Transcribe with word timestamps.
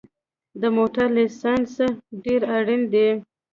د 0.61 0.63
موټر 0.77 1.07
لېسنس 1.15 1.73
ډېر 2.23 2.41
اړین 2.57 2.81
دی 2.93 3.09